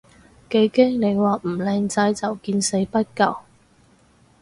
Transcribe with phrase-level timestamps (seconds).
[0.49, 3.37] 幾驚你話唔靚仔就見死不救